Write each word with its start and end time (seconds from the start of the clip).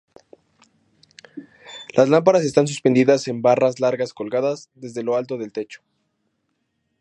Las 1.95 2.09
lámparas 2.09 2.43
están 2.43 2.65
suspendidas 2.67 3.27
en 3.27 3.43
barras 3.43 3.79
largas 3.79 4.15
colgadas 4.15 4.71
desde 4.73 5.03
lo 5.03 5.15
alto 5.15 5.37
del 5.37 5.53
techo. 5.53 5.83